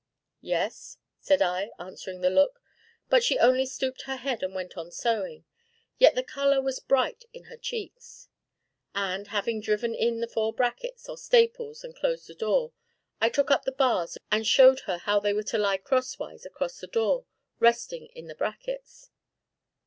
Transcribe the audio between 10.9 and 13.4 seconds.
or staples, and closed the door, I